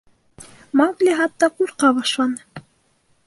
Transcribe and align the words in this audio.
Маугли 0.79 1.13
хатта 1.19 1.49
ҡурҡа 1.59 1.93
башланы. 1.99 2.67